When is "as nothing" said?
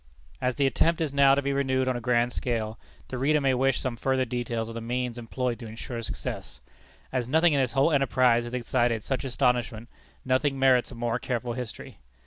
7.11-7.53